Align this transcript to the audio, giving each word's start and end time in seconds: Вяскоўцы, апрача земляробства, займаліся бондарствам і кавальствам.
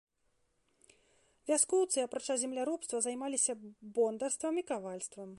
Вяскоўцы, 1.49 1.97
апрача 2.07 2.37
земляробства, 2.43 3.01
займаліся 3.07 3.57
бондарствам 3.99 4.55
і 4.63 4.65
кавальствам. 4.73 5.29